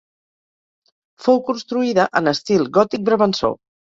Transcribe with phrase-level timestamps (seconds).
[1.25, 3.55] Fou construïda en estil gòtic brabançó.